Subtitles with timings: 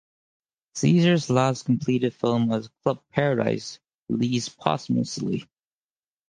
[0.73, 5.47] Caesar's last completed film was "Club Paradise" released posthumously.